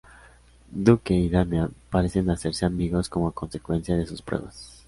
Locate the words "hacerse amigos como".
2.31-3.33